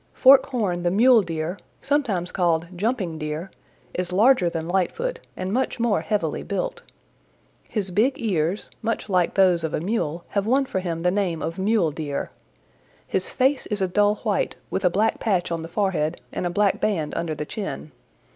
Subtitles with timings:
[0.15, 3.51] "Forkhorn the Mule Deer, sometimes called Jumping Deer,
[3.93, 6.81] is larger than Lightfoot and much more heavily built.
[7.69, 11.43] His big ears, much like those of a Mule, have won for him the name
[11.43, 12.31] of Mule Deer.
[13.05, 16.49] His face is a dull white with a black patch on the forehead and a
[16.49, 17.91] black band under the chin.